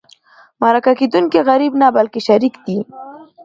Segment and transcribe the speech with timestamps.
[0.61, 2.77] مرکه کېدونکی غریب نه بلکې شریك دی.